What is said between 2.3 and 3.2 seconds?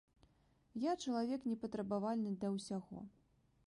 да ўсяго.